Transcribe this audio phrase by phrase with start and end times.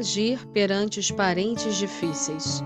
[0.00, 2.62] agir perante os parentes difíceis?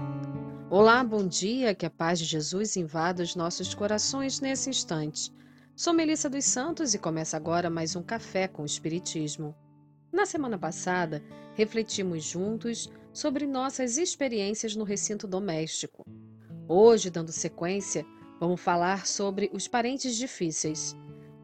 [0.70, 5.32] Olá, bom dia, que a paz de Jesus invada os nossos corações nesse instante.
[5.74, 9.52] Sou Melissa dos Santos e começa agora mais um Café com o Espiritismo.
[10.12, 11.20] Na semana passada,
[11.56, 16.06] refletimos juntos sobre nossas experiências no recinto doméstico.
[16.68, 18.06] Hoje, dando sequência,
[18.38, 20.94] vamos falar sobre os parentes difíceis.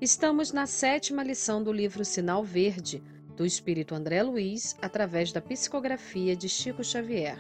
[0.01, 3.03] Estamos na sétima lição do livro Sinal Verde,
[3.41, 7.39] do espírito André Luiz através da psicografia de Chico Xavier.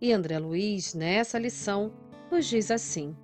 [0.00, 1.92] E André Luiz, nessa lição,
[2.28, 3.16] nos diz assim: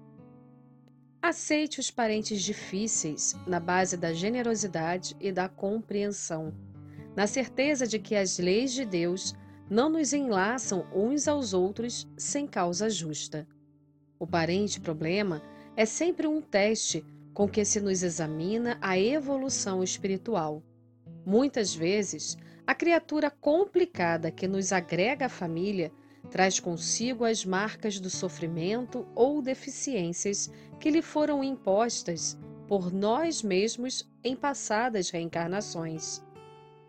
[1.20, 6.54] Aceite os parentes difíceis na base da generosidade e da compreensão,
[7.16, 9.34] na certeza de que as leis de Deus
[9.68, 13.44] não nos enlaçam uns aos outros sem causa justa.
[14.20, 15.42] O parente problema
[15.76, 20.62] é sempre um teste com que se nos examina a evolução espiritual
[21.24, 25.92] Muitas vezes, a criatura complicada que nos agrega à família
[26.30, 34.08] traz consigo as marcas do sofrimento ou deficiências que lhe foram impostas por nós mesmos
[34.22, 36.22] em passadas reencarnações.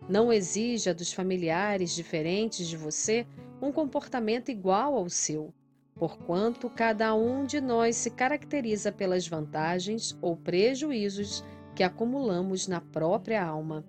[0.08, 3.26] Não exija dos familiares diferentes de você
[3.62, 5.54] um comportamento igual ao seu,
[5.94, 13.44] porquanto cada um de nós se caracteriza pelas vantagens ou prejuízos que acumulamos na própria
[13.44, 13.84] alma.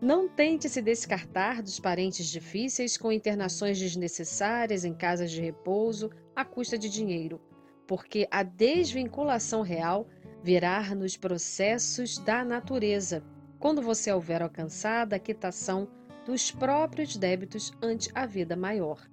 [0.00, 6.42] Não tente se descartar dos parentes difíceis com internações desnecessárias em casas de repouso à
[6.42, 7.38] custa de dinheiro,
[7.86, 10.08] porque a desvinculação real
[10.42, 13.22] virá nos processos da natureza,
[13.58, 15.86] quando você houver alcançado a quitação
[16.24, 19.06] dos próprios débitos ante a vida maior.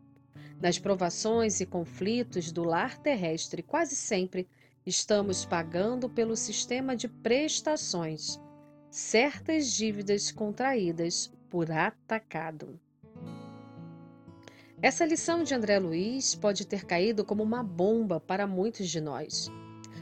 [0.61, 4.47] Nas provações e conflitos do lar terrestre, quase sempre
[4.85, 8.39] estamos pagando pelo sistema de prestações
[8.97, 12.79] certas dívidas contraídas por atacado.
[14.81, 19.51] Essa lição de André Luiz pode ter caído como uma bomba para muitos de nós.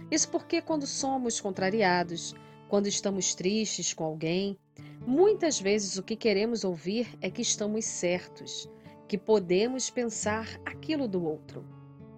[0.09, 2.33] Isso porque, quando somos contrariados,
[2.69, 4.57] quando estamos tristes com alguém,
[5.05, 8.69] muitas vezes o que queremos ouvir é que estamos certos,
[9.09, 11.65] que podemos pensar aquilo do outro.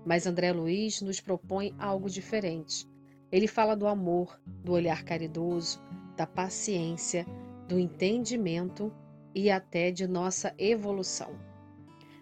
[0.06, 2.88] Mas André Luiz nos propõe algo diferente.
[3.32, 5.82] Ele fala do amor, do olhar caridoso,
[6.18, 7.26] da paciência,
[7.68, 8.92] do entendimento
[9.36, 11.38] e até de nossa evolução.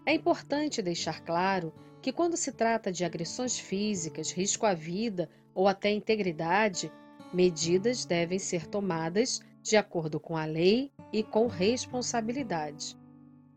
[0.05, 5.67] É importante deixar claro que, quando se trata de agressões físicas, risco à vida ou
[5.67, 6.91] até integridade,
[7.33, 12.95] medidas devem ser tomadas de acordo com a lei e com responsabilidade.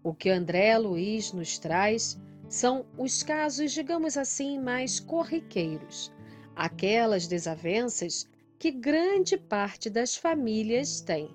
[0.03, 2.19] O que André Luiz nos traz
[2.49, 6.11] são os casos, digamos assim, mais corriqueiros,
[6.57, 8.27] aquelas desavenças
[8.59, 11.31] que grande parte das famílias tem.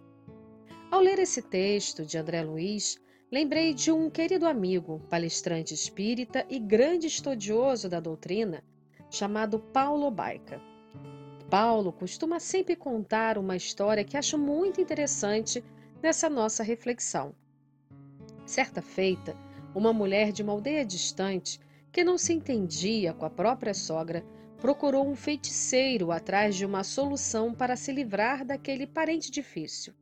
[0.92, 3.00] Ao ler esse texto de André Luiz,
[3.32, 8.62] lembrei de um querido amigo, palestrante espírita e grande estudioso da doutrina,
[9.10, 10.62] chamado Paulo Baica.
[11.50, 15.64] Paulo costuma sempre contar uma história que acho muito interessante
[16.02, 17.34] nessa nossa reflexão.
[18.46, 19.34] Certa feita,
[19.74, 21.58] uma mulher de uma aldeia distante,
[21.90, 24.26] que não se entendia com a própria sogra,
[24.64, 29.94] procurou um feiticeiro atrás de uma solução para se livrar daquele parente difícil.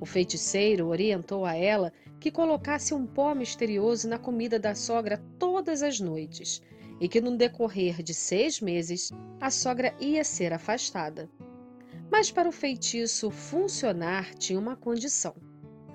[0.00, 5.84] O feiticeiro orientou a ela que colocasse um pó misterioso na comida da sogra todas
[5.84, 6.60] as noites
[7.00, 11.30] e que, no decorrer de seis meses, a sogra ia ser afastada.
[12.10, 15.36] Mas para o feitiço funcionar, tinha uma condição.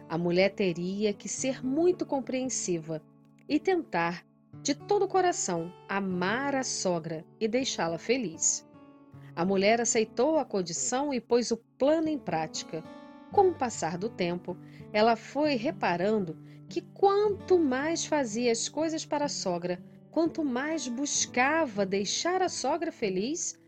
[0.07, 3.01] A mulher teria que ser muito compreensiva
[3.49, 4.25] e tentar
[4.61, 8.67] de todo o coração amar a sogra e deixá-la feliz.
[9.35, 12.83] A mulher aceitou a condição e pôs o plano em prática.
[13.31, 14.57] Com o passar do tempo,
[14.91, 16.37] ela foi reparando
[16.67, 19.81] que quanto mais fazia as coisas para a sogra,
[20.11, 23.59] quanto mais buscava deixar a sogra feliz,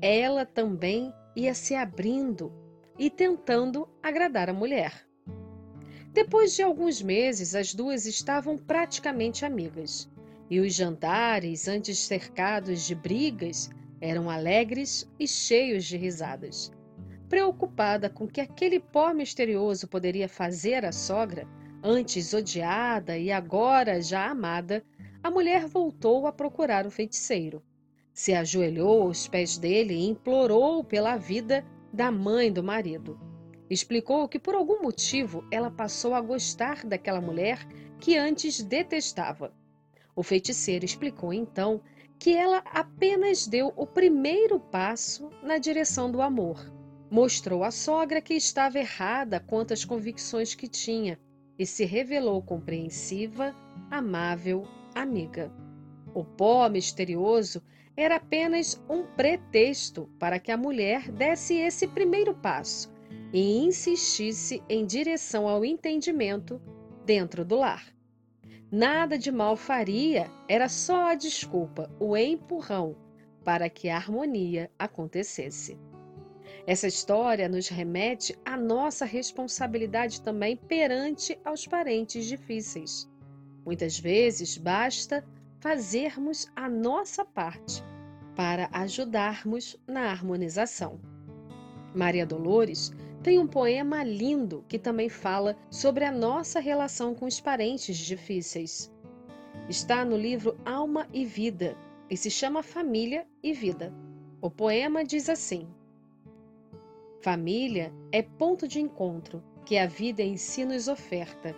[0.00, 2.52] ela também ia se abrindo
[2.98, 5.06] e tentando agradar a mulher.
[6.12, 10.10] Depois de alguns meses, as duas estavam praticamente amigas
[10.50, 13.70] e os jantares, antes cercados de brigas,
[14.00, 16.72] eram alegres e cheios de risadas.
[17.28, 21.46] Preocupada com que aquele pó misterioso poderia fazer à sogra,
[21.80, 24.84] antes odiada e agora já amada,
[25.22, 27.62] a mulher voltou a procurar o feiticeiro.
[28.12, 33.20] Se ajoelhou aos pés dele e implorou pela vida da mãe do marido.
[33.68, 37.64] Explicou que por algum motivo ela passou a gostar daquela mulher
[38.00, 39.52] que antes detestava
[40.14, 41.80] o feiticeiro explicou então
[42.18, 46.70] que ela apenas deu o primeiro passo na direção do amor.
[47.10, 51.18] Mostrou à sogra que estava errada quanto às convicções que tinha
[51.58, 53.54] e se revelou compreensiva
[53.90, 55.50] amável amiga.
[56.14, 57.62] O pó misterioso
[57.96, 62.92] era apenas um pretexto para que a mulher desse esse primeiro passo
[63.32, 66.60] e insistisse em direção ao entendimento
[67.04, 67.92] dentro do lar.
[68.72, 72.94] Nada de mal faria, era só a desculpa, o empurrão
[73.44, 75.76] para que a harmonia acontecesse.
[76.66, 83.10] Essa história nos remete à nossa responsabilidade também perante aos parentes difíceis.
[83.64, 85.24] Muitas vezes basta
[85.58, 87.82] fazermos a nossa parte
[88.36, 91.00] para ajudarmos na harmonização.
[91.92, 97.38] Maria Dolores tem um poema lindo que também fala sobre a nossa relação com os
[97.40, 98.90] parentes difíceis.
[99.68, 101.76] Está no livro Alma e Vida
[102.08, 103.92] e se chama Família e Vida.
[104.40, 105.68] O poema diz assim:
[107.20, 111.54] Família é ponto de encontro que a vida em si nos oferta,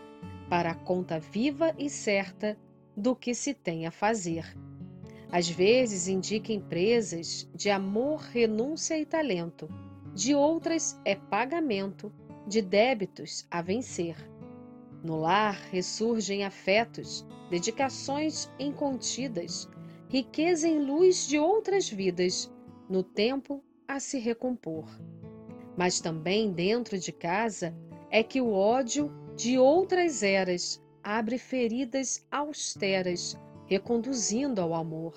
[0.50, 2.58] para a conta viva e certa
[2.96, 4.44] do que se tem a fazer.
[5.30, 9.66] Às vezes indica empresas de amor, renúncia e talento,
[10.14, 12.12] de outras é pagamento
[12.46, 14.16] de débitos a vencer.
[15.02, 19.68] No lar ressurgem afetos, dedicações incontidas,
[20.08, 22.52] riqueza em luz de outras vidas,
[22.88, 24.86] no tempo a se recompor.
[25.76, 27.74] Mas também dentro de casa
[28.10, 33.36] é que o ódio de outras eras abre feridas austeras,
[33.66, 35.14] reconduzindo ao amor.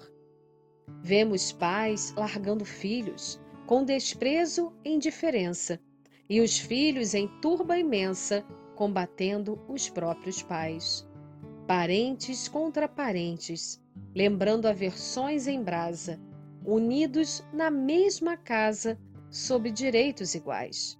[1.02, 5.80] Vemos pais largando filhos, com desprezo e indiferença,
[6.30, 8.46] e os filhos em turba imensa,
[8.76, 11.08] combatendo os próprios pais.
[11.68, 13.82] Parentes contra parentes,
[14.14, 16.20] lembrando aversões em brasa,
[16.64, 20.98] unidos na mesma casa, sob direitos iguais.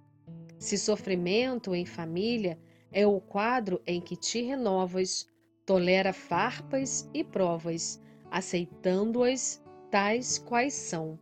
[0.58, 2.58] Se sofrimento em família
[2.90, 5.26] é o quadro em que te renovas,
[5.64, 11.18] tolera farpas e provas, aceitando-as tais quais são.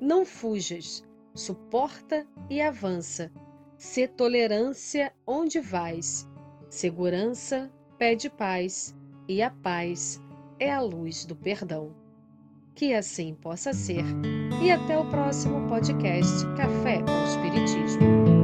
[0.00, 1.04] Não fujas,
[1.34, 3.30] suporta e avança.
[3.76, 6.28] Sê tolerância onde vais.
[6.68, 8.94] Segurança pede paz,
[9.28, 10.20] e a paz
[10.58, 11.94] é a luz do perdão.
[12.74, 14.04] Que assim possa ser.
[14.62, 18.35] E até o próximo podcast Café com Espiritismo.